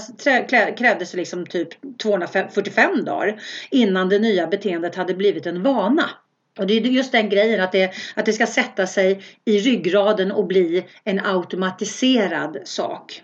[0.76, 1.68] krävdes det liksom typ
[2.02, 3.40] 245 dagar
[3.70, 6.10] innan det nya beteendet hade blivit en vana.
[6.58, 10.32] Och det är just den grejen att det, att det ska sätta sig i ryggraden
[10.32, 13.22] och bli en automatiserad sak.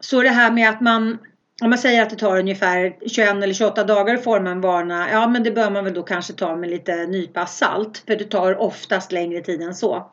[0.00, 1.18] Så det här med att man
[1.62, 5.10] om man säger att det tar ungefär 21 eller 28 dagar att forma en vana.
[5.10, 8.02] Ja men det bör man väl då kanske ta med lite nypa salt.
[8.06, 10.12] För det tar oftast längre tid än så.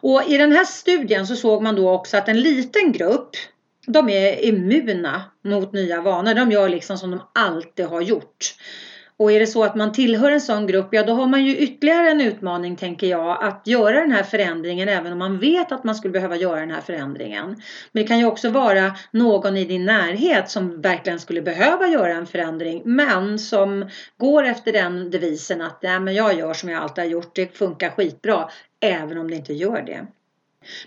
[0.00, 3.30] Och i den här studien så såg man då också att en liten grupp
[3.86, 6.34] de är immuna mot nya vanor.
[6.34, 8.54] De gör liksom som de alltid har gjort.
[9.16, 11.56] Och är det så att man tillhör en sån grupp, ja då har man ju
[11.56, 15.84] ytterligare en utmaning tänker jag att göra den här förändringen även om man vet att
[15.84, 17.46] man skulle behöva göra den här förändringen.
[17.92, 22.12] Men det kan ju också vara någon i din närhet som verkligen skulle behöva göra
[22.12, 26.82] en förändring men som går efter den devisen att Nej, men jag gör som jag
[26.82, 28.48] alltid har gjort, det funkar skitbra
[28.80, 30.06] även om det inte gör det.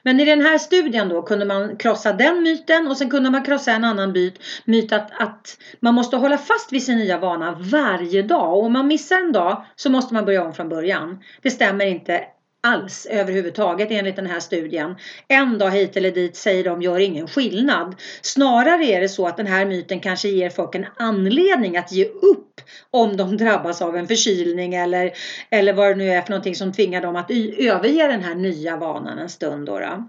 [0.03, 3.43] Men i den här studien då kunde man krossa den myten och sen kunde man
[3.43, 7.57] krossa en annan myt, myt att, att man måste hålla fast vid sin nya vana
[7.59, 11.23] varje dag och om man missar en dag så måste man börja om från början.
[11.41, 12.23] Det stämmer inte
[12.63, 14.95] alls överhuvudtaget enligt den här studien.
[15.27, 17.95] En dag hit eller dit säger de gör ingen skillnad.
[18.21, 22.05] Snarare är det så att den här myten kanske ger folk en anledning att ge
[22.05, 25.11] upp om de drabbas av en förkylning eller,
[25.49, 28.77] eller vad det nu är för någonting som tvingar dem att överge den här nya
[28.77, 29.65] vanan en stund.
[29.65, 30.07] Då, då.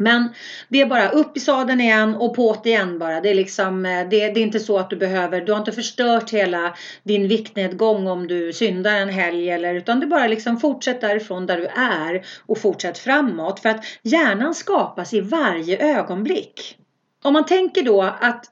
[0.00, 0.28] Men
[0.68, 3.20] det är bara upp i sadeln igen och på igen bara.
[3.20, 5.72] Det är, liksom, eh, det, det, är inte så att du behöver, du har inte
[5.72, 10.60] förstört hela din viktnedgång om du syndar en helg eller utan det är bara liksom
[10.60, 13.60] fortsätt därifrån där du är och fortsätt framåt.
[13.60, 16.78] För att hjärnan skapas i varje ögonblick.
[17.24, 18.44] Om man tänker då att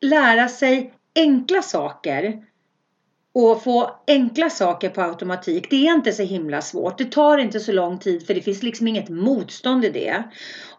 [0.00, 2.42] lära sig enkla saker
[3.40, 5.70] och få enkla saker på automatik.
[5.70, 6.98] Det är inte så himla svårt.
[6.98, 10.22] Det tar inte så lång tid för det finns liksom inget motstånd i det.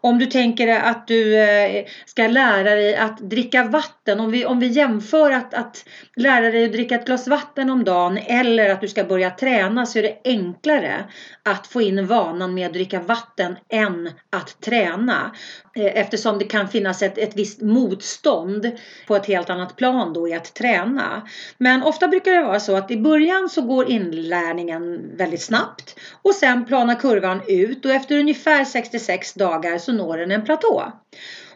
[0.02, 4.20] Om du tänker att du eh, ska lära dig att dricka vatten.
[4.20, 5.84] Om vi, om vi jämför att, att
[6.16, 9.86] lära dig att dricka ett glas vatten om dagen eller att du ska börja träna
[9.86, 11.04] så är det enklare
[11.42, 15.34] att få in vanan med att dricka vatten än att träna.
[15.76, 18.70] Eh, eftersom det kan finnas ett, ett visst motstånd
[19.06, 21.28] på ett helt annat plan då i att träna.
[21.58, 25.96] Men ofta brukar det vara vara så att i början så går inlärningen väldigt snabbt
[26.22, 30.92] och sen planar kurvan ut och efter ungefär 66 dagar så når den en platå.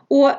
[0.08, 0.30] Och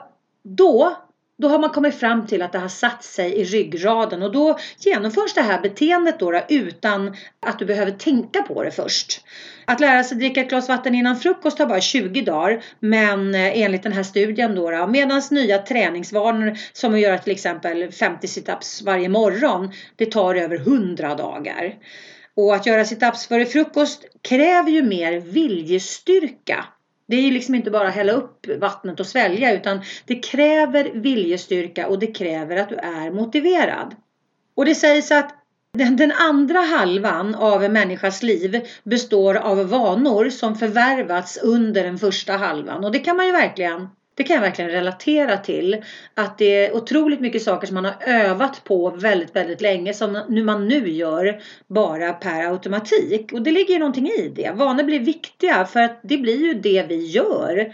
[0.44, 0.96] då
[1.38, 4.58] då har man kommit fram till att det har satt sig i ryggraden och då
[4.80, 9.22] genomförs det här beteendet då, då utan att du behöver tänka på det först.
[9.66, 13.62] Att lära sig dricka ett glas vatten innan frukost tar bara 20 dagar men eh,
[13.62, 18.28] enligt den här studien då, då medan nya träningsvanor som att göra till exempel 50
[18.28, 21.76] situps varje morgon det tar över 100 dagar.
[22.36, 26.66] Och att göra situps före frukost kräver ju mer viljestyrka
[27.08, 30.92] det är ju liksom inte bara att hälla upp vattnet och svälja utan det kräver
[30.94, 33.96] viljestyrka och det kräver att du är motiverad.
[34.56, 35.32] Och det sägs att
[35.74, 41.98] den, den, andra halvan av en människas liv består av vanor som förvärvats under den
[41.98, 45.84] första halvan och det kan man ju verkligen det kan jag verkligen relatera till.
[46.14, 50.22] Att det är otroligt mycket saker som man har övat på väldigt, väldigt länge som
[50.30, 53.34] nu man nu gör bara per automatik.
[53.34, 54.52] Och det ligger ju någonting i det.
[54.56, 57.74] Vanor blir viktiga för att det blir ju det vi gör.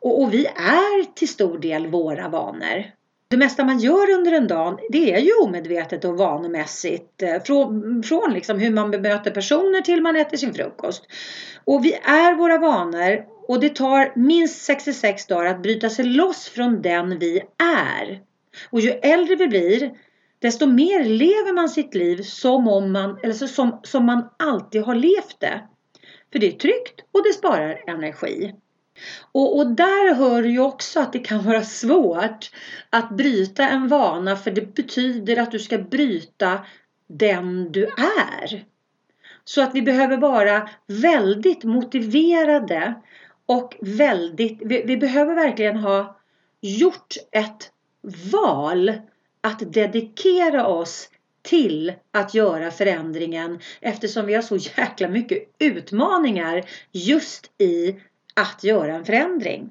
[0.00, 2.84] Och, och vi är till stor del våra vanor.
[3.28, 7.22] Det mesta man gör under en dag det är ju omedvetet och vanemässigt.
[7.22, 11.06] Eh, från, från liksom hur man bemöter personer till man äter sin frukost.
[11.64, 16.48] Och vi är våra vanor och det tar minst 66 dagar att bryta sig loss
[16.48, 18.20] från den vi är.
[18.70, 19.90] Och ju äldre vi blir
[20.38, 24.82] desto mer lever man sitt liv som, om man, eller så, som, som man alltid
[24.82, 25.60] har levt det.
[26.32, 28.54] För det är tryggt och det sparar energi.
[29.32, 32.50] Och, och där hör ju också att det kan vara svårt
[32.90, 36.66] att bryta en vana för det betyder att du ska bryta
[37.06, 37.84] den du
[38.28, 38.64] är.
[39.44, 42.94] Så att vi behöver vara väldigt motiverade
[43.46, 46.16] och väldigt, vi, vi behöver verkligen ha
[46.60, 47.70] gjort ett
[48.32, 48.92] val
[49.40, 51.08] att dedikera oss
[51.42, 57.96] till att göra förändringen eftersom vi har så jäkla mycket utmaningar just i
[58.34, 59.70] att göra en förändring.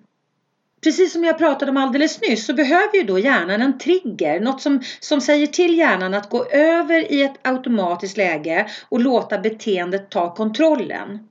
[0.84, 4.62] Precis som jag pratade om alldeles nyss så behöver ju då hjärnan en trigger, något
[4.62, 10.10] som, som säger till hjärnan att gå över i ett automatiskt läge och låta beteendet
[10.10, 11.31] ta kontrollen.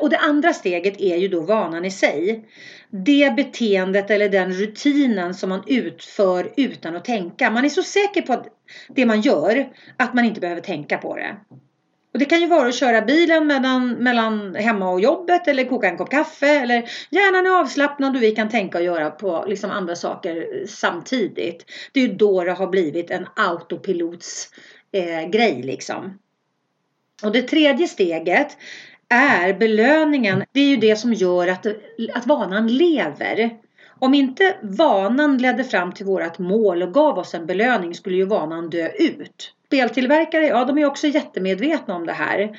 [0.00, 2.48] Och det andra steget är ju då vanan i sig.
[2.90, 7.50] Det beteendet eller den rutinen som man utför utan att tänka.
[7.50, 8.44] Man är så säker på
[8.88, 11.36] det man gör att man inte behöver tänka på det.
[12.16, 15.88] Och det kan ju vara att köra bilen mellan, mellan hemma och jobbet eller koka
[15.88, 19.70] en kopp kaffe eller hjärnan är avslappnad och vi kan tänka och göra på liksom
[19.70, 21.64] andra saker samtidigt.
[21.92, 24.50] Det är ju då det har blivit en autopilots
[24.92, 26.18] eh, grej liksom.
[27.22, 28.56] Och det tredje steget
[29.08, 30.44] är belöningen.
[30.52, 31.66] Det är ju det som gör att,
[32.14, 33.50] att vanan lever.
[33.98, 38.24] Om inte vanan ledde fram till vårt mål och gav oss en belöning skulle ju
[38.24, 39.52] vanan dö ut.
[39.66, 42.58] Speltillverkare, ja de är också jättemedvetna om det här.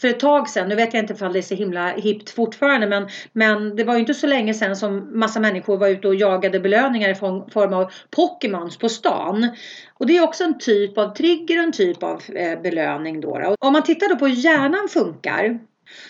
[0.00, 2.86] För ett tag sedan, nu vet jag inte om det är så himla hippt fortfarande
[2.86, 6.14] men, men det var ju inte så länge sedan som massa människor var ute och
[6.14, 9.48] jagade belöningar i form av Pokémons på stan.
[9.94, 13.38] Och det är också en typ av trigger, en typ av eh, belöning då.
[13.38, 13.56] då.
[13.60, 15.58] Om man tittar då på hur hjärnan funkar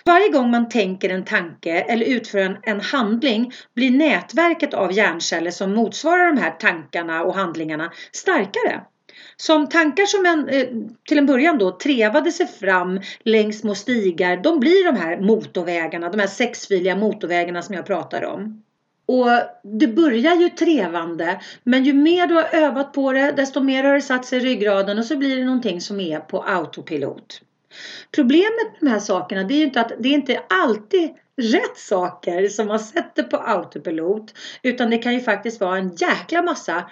[0.05, 5.51] varje gång man tänker en tanke eller utför en, en, handling blir nätverket av hjärnceller
[5.51, 8.81] som motsvarar de här tankarna och handlingarna starkare.
[9.37, 10.67] Som tankar som en, eh,
[11.09, 16.09] till en början då trevade sig fram längs små stigar, de blir de här motorvägarna,
[16.09, 18.63] de här sexfiliga motorvägarna som jag pratar om.
[19.07, 19.29] Och
[19.63, 23.95] det börjar ju trevande men ju mer du har övat på det desto mer har
[23.95, 27.41] det satt sig i ryggraden och så blir det någonting som är på autopilot.
[28.15, 31.77] Problemet med de här sakerna det är ju inte att det är inte alltid rätt
[31.77, 36.91] saker som man sätter på autopilot utan det kan ju faktiskt vara en jäkla massa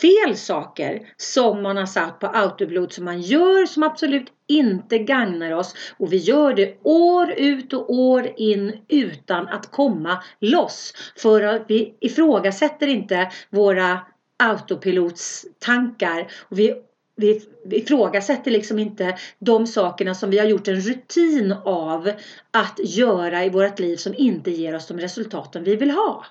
[0.00, 5.52] fel saker som man har satt på autoblod som man gör som absolut inte gagnar
[5.52, 5.74] oss.
[5.98, 10.92] Och vi gör det år ut och år in utan att komma loss.
[11.16, 14.00] För att vi ifrågasätter inte våra
[14.38, 16.32] autopilotstankar.
[16.48, 16.74] Och vi
[17.16, 22.10] vi ifrågasätter liksom inte de sakerna som vi har gjort en rutin av
[22.50, 26.24] att göra i vårt liv som inte ger oss de resultaten vi vill ha.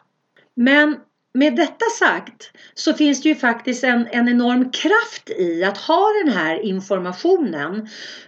[0.56, 0.96] Men
[1.34, 6.08] med detta sagt så finns det ju faktiskt en, en enorm kraft i att ha
[6.24, 7.88] den här informationen.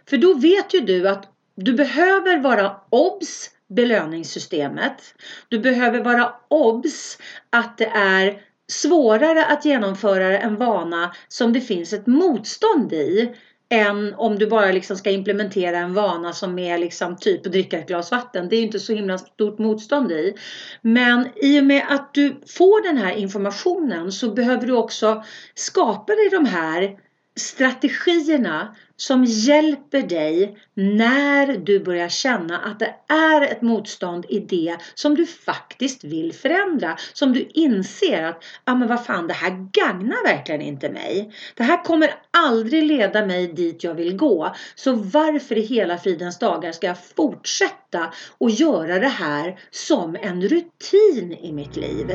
[0.10, 5.16] För då vet ju du att du behöver vara obs belöningssystemet.
[5.49, 7.18] Du behöver vara obs
[7.49, 13.36] att det är svårare att genomföra en vana som det finns ett motstånd i
[13.70, 17.80] än om du bara liksom ska implementera en vana som är liksom typ att dricka
[17.80, 18.49] ett glas vatten.
[18.49, 20.36] Det är ju inte så himla stort motstånd i.
[20.82, 25.24] Men i och med att du får den här informationen så behöver du också
[25.55, 26.99] skapa dig de här
[27.36, 34.78] strategierna som hjälper dig när du börjar känna att det är ett motstånd i det
[34.96, 36.98] som du faktiskt vill förändra.
[37.14, 41.32] Som du inser att, ja ah, men vad fan det här gagnar verkligen inte mig.
[41.56, 44.56] Det här kommer aldrig leda mig dit jag vill gå.
[44.76, 50.41] Så varför i hela fridens dagar ska jag fortsätta och göra det här som en
[50.41, 52.08] rutin i mitt liv?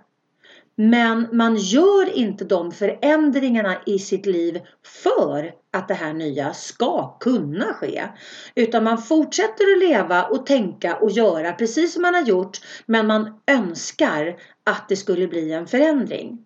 [0.77, 4.61] Men man gör inte de förändringarna i sitt liv
[5.05, 8.09] för att det här nya ska kunna ske.
[8.55, 12.59] Utan man fortsätter att leva och tänka och göra precis som man har gjort.
[12.87, 16.45] Men man önskar att det skulle bli en förändring.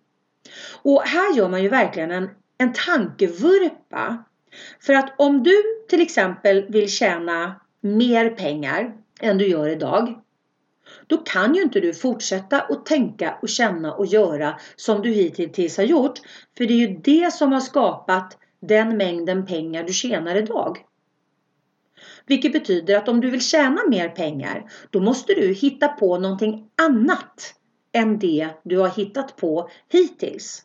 [0.81, 4.25] Och här gör man ju verkligen en, en tankevurpa.
[4.79, 10.21] För att om du till exempel vill tjäna mer pengar än du gör idag.
[11.07, 15.77] Då kan ju inte du fortsätta att tänka och känna och göra som du hittills
[15.77, 16.19] har gjort.
[16.57, 20.77] För det är ju det som har skapat den mängden pengar du tjänar idag.
[22.25, 26.69] Vilket betyder att om du vill tjäna mer pengar då måste du hitta på någonting
[26.81, 27.53] annat
[27.93, 30.63] än det du har hittat på hittills.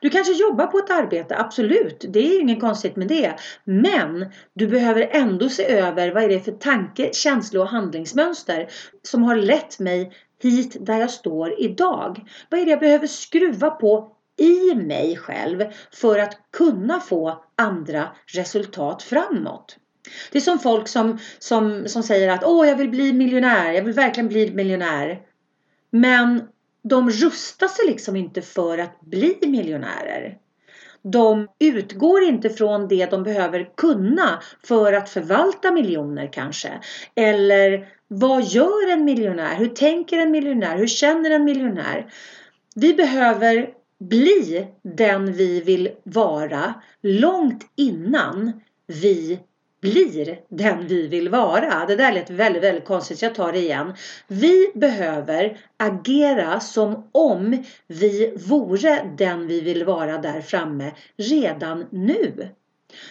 [0.00, 2.04] Du kanske jobbar på ett arbete, absolut.
[2.08, 3.34] Det är inget konstigt med det.
[3.64, 8.68] Men du behöver ändå se över vad är det för tanke, känsla och handlingsmönster
[9.02, 10.12] som har lett mig
[10.42, 12.20] hit där jag står idag.
[12.50, 18.08] Vad är det jag behöver skruva på i mig själv för att kunna få andra
[18.26, 19.76] resultat framåt.
[20.32, 23.82] Det är som folk som, som, som säger att åh, jag vill bli miljonär, jag
[23.82, 25.20] vill verkligen bli miljonär.
[25.90, 26.48] Men
[26.88, 30.38] de rustar sig liksom inte för att bli miljonärer.
[31.02, 36.80] De utgår inte från det de behöver kunna för att förvalta miljoner kanske.
[37.14, 39.56] Eller vad gör en miljonär?
[39.56, 40.76] Hur tänker en miljonär?
[40.76, 42.12] Hur känner en miljonär?
[42.74, 43.70] Vi behöver
[44.00, 49.40] bli den vi vill vara långt innan vi
[49.84, 51.86] blir den vi vill vara.
[51.86, 53.94] Det där lät väldigt, väldigt konstigt så jag tar det igen.
[54.26, 62.48] Vi behöver agera som om vi vore den vi vill vara där framme redan nu.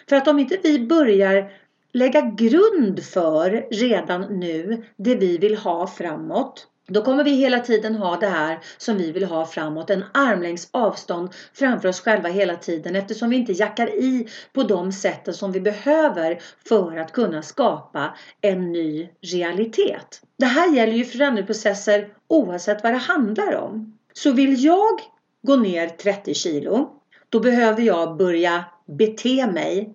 [0.10, 1.52] För att om inte vi börjar
[1.94, 7.96] lägga grund för redan nu det vi vill ha framåt då kommer vi hela tiden
[7.96, 9.90] ha det här som vi vill ha framåt.
[9.90, 14.92] En armlängds avstånd framför oss själva hela tiden eftersom vi inte jackar i på de
[14.92, 20.22] sätten som vi behöver för att kunna skapa en ny realitet.
[20.38, 23.98] Det här gäller ju förändringsprocesser oavsett vad det handlar om.
[24.14, 25.00] Så vill jag
[25.42, 26.90] gå ner 30 kilo
[27.30, 29.94] då behöver jag börja bete mig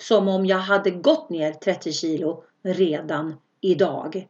[0.00, 4.26] som om jag hade gått ner 30 kilo redan idag.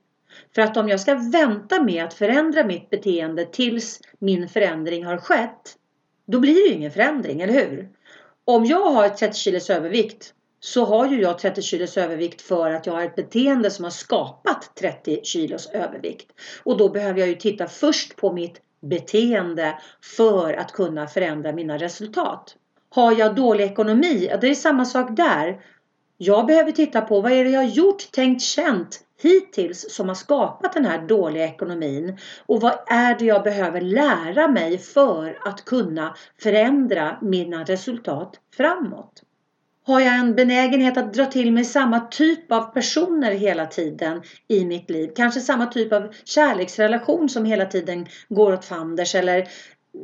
[0.55, 5.17] För att om jag ska vänta med att förändra mitt beteende tills min förändring har
[5.17, 5.77] skett,
[6.27, 7.89] då blir det ju ingen förändring, eller hur?
[8.45, 12.87] Om jag har 30 kilos övervikt så har ju jag 30 kilos övervikt för att
[12.87, 16.33] jag har ett beteende som har skapat 30 kilos övervikt.
[16.63, 19.79] Och då behöver jag ju titta först på mitt beteende
[20.17, 22.57] för att kunna förändra mina resultat.
[22.91, 24.29] Har jag dålig ekonomi?
[24.31, 25.61] ja Det är samma sak där.
[26.21, 30.15] Jag behöver titta på vad är det jag har gjort, tänkt, känt hittills som har
[30.15, 35.65] skapat den här dåliga ekonomin och vad är det jag behöver lära mig för att
[35.65, 39.23] kunna förändra mina resultat framåt.
[39.87, 44.65] Har jag en benägenhet att dra till mig samma typ av personer hela tiden i
[44.65, 45.11] mitt liv?
[45.17, 49.49] Kanske samma typ av kärleksrelation som hela tiden går åt fanders eller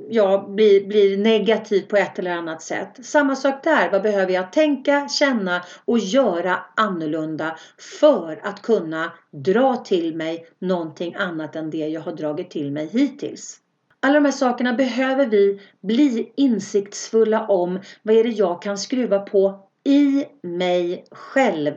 [0.08, 2.98] ja, blir, blir negativ på ett eller annat sätt.
[3.02, 3.90] Samma sak där.
[3.90, 7.58] Vad behöver jag tänka, känna och göra annorlunda
[8.00, 12.88] för att kunna dra till mig någonting annat än det jag har dragit till mig
[12.92, 13.60] hittills?
[14.00, 17.80] Alla de här sakerna behöver vi bli insiktsfulla om.
[18.02, 21.74] Vad är det jag kan skruva på i mig själv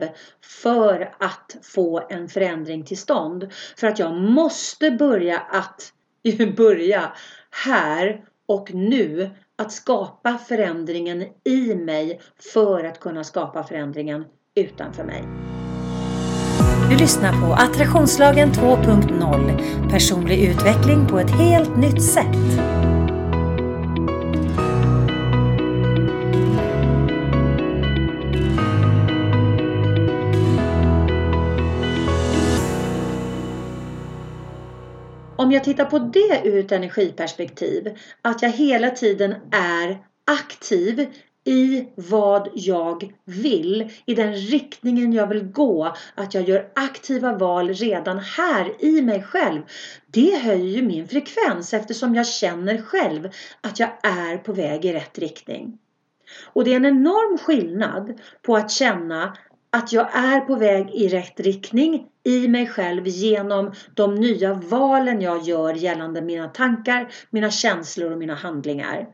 [0.62, 3.52] för att få en förändring till stånd.
[3.76, 5.92] För att jag måste börja att
[6.56, 7.12] börja
[7.50, 12.20] här och nu att skapa förändringen i mig
[12.54, 14.24] för att kunna skapa förändringen
[14.54, 15.24] utanför mig.
[16.90, 22.36] Du lyssnar på Attraktionslagen 2.0 Personlig utveckling på ett helt nytt sätt.
[35.48, 41.06] Om jag tittar på det ur ett energiperspektiv, att jag hela tiden är aktiv
[41.44, 47.68] i vad jag vill, i den riktningen jag vill gå, att jag gör aktiva val
[47.68, 49.62] redan här i mig själv.
[50.06, 53.28] Det höjer ju min frekvens eftersom jag känner själv
[53.60, 55.78] att jag är på väg i rätt riktning.
[56.52, 59.36] Och det är en enorm skillnad på att känna
[59.70, 65.20] att jag är på väg i rätt riktning i mig själv genom de nya valen
[65.20, 69.08] jag gör gällande mina tankar, mina känslor och mina handlingar.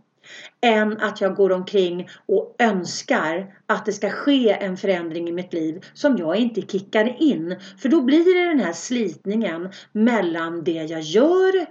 [0.60, 5.52] Än att jag går omkring och önskar att det ska ske en förändring i mitt
[5.52, 7.56] liv som jag inte kickar in.
[7.78, 11.66] För då blir det den här slitningen mellan det jag gör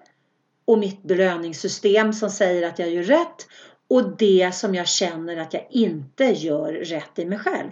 [0.65, 3.47] och mitt belöningssystem som säger att jag gör rätt
[3.89, 7.69] och det som jag känner att jag inte gör rätt i mig själv.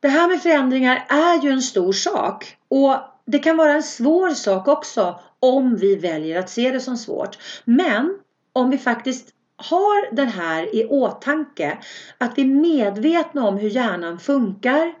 [0.00, 2.96] Det här med förändringar är ju en stor sak och
[3.26, 7.38] det kan vara en svår sak också om vi väljer att se det som svårt.
[7.64, 8.18] Men
[8.52, 11.78] om vi faktiskt har den här i åtanke,
[12.18, 14.94] att vi är medvetna om hur hjärnan funkar,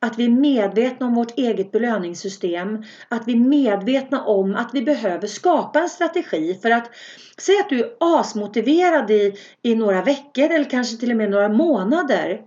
[0.00, 4.82] att vi är medvetna om vårt eget belöningssystem, att vi är medvetna om att vi
[4.82, 6.90] behöver skapa en strategi för att
[7.38, 11.48] säg att du är asmotiverad i, i några veckor eller kanske till och med några
[11.48, 12.40] månader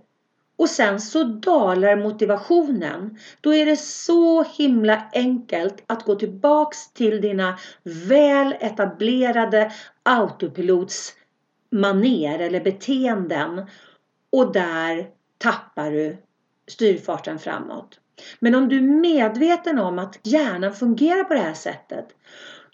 [0.56, 3.18] och sen så dalar motivationen.
[3.40, 7.58] Då är det så himla enkelt att gå tillbaks till dina
[8.08, 9.72] väl etablerade
[10.02, 13.66] autopilotsmaner eller beteenden
[14.32, 16.16] och där tappar du
[16.68, 17.98] styrfarten framåt.
[18.40, 22.06] Men om du är medveten om att hjärnan fungerar på det här sättet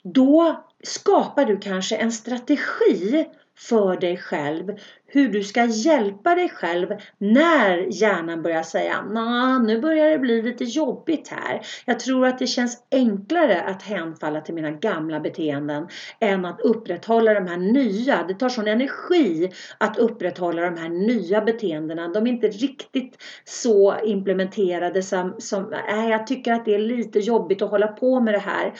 [0.02, 3.26] då skapar du kanske en strategi
[3.58, 4.78] för dig själv
[5.10, 6.88] hur du ska hjälpa dig själv
[7.18, 11.60] när hjärnan börjar säga nah, nu börjar det bli lite jobbigt här.
[11.84, 15.88] Jag tror att det känns enklare att hänfalla till mina gamla beteenden
[16.20, 18.24] än att upprätthålla de här nya.
[18.28, 22.08] Det tar sån energi att upprätthålla de här nya beteendena.
[22.08, 27.18] De är inte riktigt så implementerade som, som äh, jag tycker att det är lite
[27.18, 28.72] jobbigt att hålla på med det här.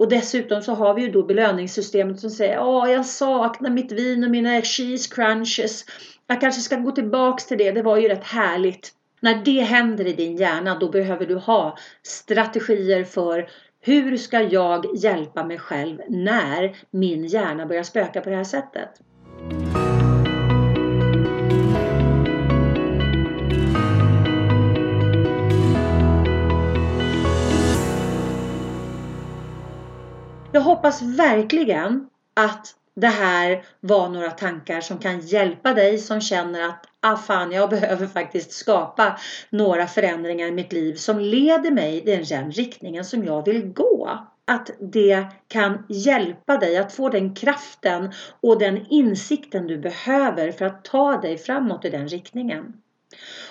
[0.00, 4.24] Och dessutom så har vi ju då belöningssystemet som säger Åh, jag saknar mitt vin
[4.24, 5.84] och mina cheese crunches.
[6.26, 7.70] Jag kanske ska gå tillbaks till det.
[7.70, 8.90] Det var ju rätt härligt.
[9.20, 13.48] När det händer i din hjärna då behöver du ha strategier för
[13.80, 18.90] hur ska jag hjälpa mig själv när min hjärna börjar spöka på det här sättet?
[30.60, 36.68] Jag hoppas verkligen att det här var några tankar som kan hjälpa dig som känner
[36.68, 39.18] att ah fan, jag behöver faktiskt skapa
[39.50, 44.18] några förändringar i mitt liv som leder mig i den riktningen som jag vill gå.
[44.44, 50.64] Att det kan hjälpa dig att få den kraften och den insikten du behöver för
[50.64, 52.72] att ta dig framåt i den riktningen.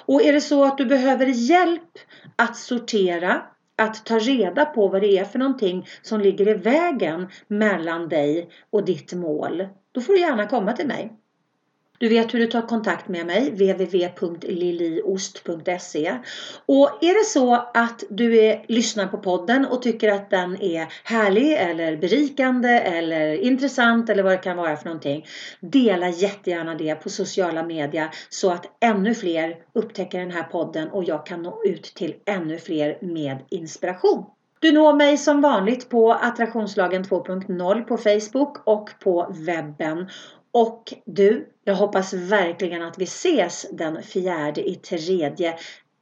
[0.06, 1.98] Och är det så att du behöver hjälp
[2.36, 3.42] att sortera
[3.80, 8.50] att ta reda på vad det är för någonting som ligger i vägen mellan dig
[8.70, 11.14] och ditt mål, då får du gärna komma till mig.
[12.00, 16.18] Du vet hur du tar kontakt med mig, www.liliost.se.
[16.66, 20.88] Och är det så att du är, lyssnar på podden och tycker att den är
[21.04, 25.26] härlig eller berikande eller intressant eller vad det kan vara för någonting.
[25.60, 31.04] Dela jättegärna det på sociala medier så att ännu fler upptäcker den här podden och
[31.04, 34.26] jag kan nå ut till ännu fler med inspiration.
[34.62, 40.10] Du når mig som vanligt på Attraktionslagen 2.0 på Facebook och på webben.
[40.60, 45.58] Och du, jag hoppas verkligen att vi ses den fjärde i tredje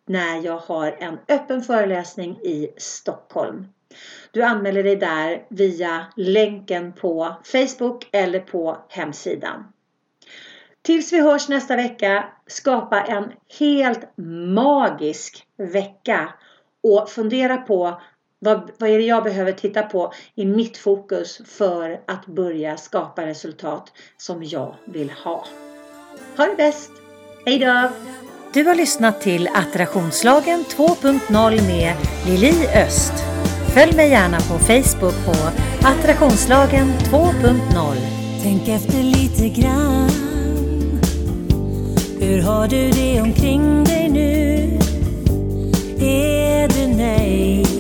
[0.08, 3.66] när jag har en öppen föreläsning i Stockholm.
[4.32, 9.64] Du anmäler dig där via länken på Facebook eller på hemsidan.
[10.82, 14.18] Tills vi hörs nästa vecka, skapa en helt
[14.53, 16.34] magisk vecka
[16.84, 18.01] och fundera på
[18.40, 23.26] vad, vad är det jag behöver titta på i mitt fokus för att börja skapa
[23.26, 25.46] resultat som jag vill ha?
[26.38, 26.92] Ha det bäst!
[27.46, 27.90] Hejdå!
[28.54, 33.14] Du har lyssnat till Attraktionslagen 2.0 med Lili Öst.
[33.74, 35.32] Följ mig gärna på Facebook på
[35.88, 37.96] Attraktionslagen 2.0.
[38.44, 40.10] Tänk efter lite grann.
[42.20, 44.80] Hur har du det omkring dig nu?
[46.00, 47.77] Är du nöjd?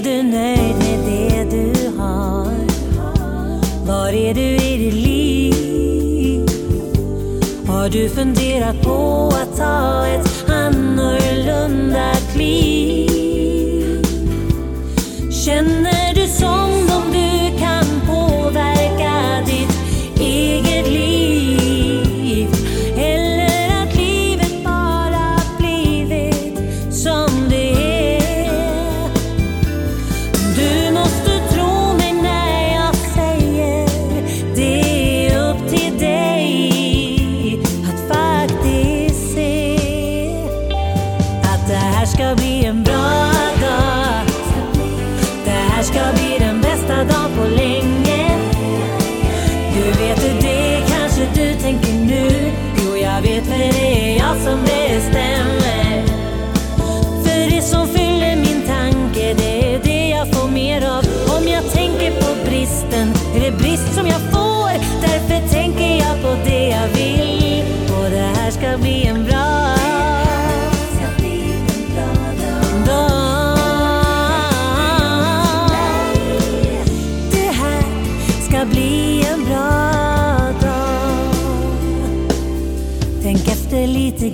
[0.00, 2.52] Är du nöjd med det du har?
[3.86, 6.46] Var är du i ditt liv?
[7.66, 14.04] Har du funderat på att ta ett annorlunda kliv?
[15.44, 16.69] Känner du som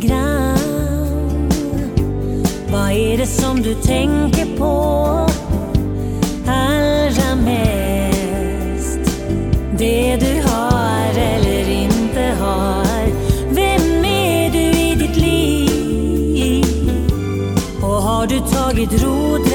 [0.07, 1.49] grann.
[2.73, 5.27] Vad är det som du tänker på
[6.47, 9.01] allra mest?
[9.79, 13.07] Det du har eller inte har.
[13.51, 16.65] Vem är du i ditt liv?
[17.83, 19.46] Och har du tagit rot